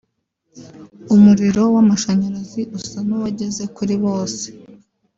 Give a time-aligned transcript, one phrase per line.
[1.15, 4.45] umuriro w’amashanyarazi usa n’uwageze kuri bose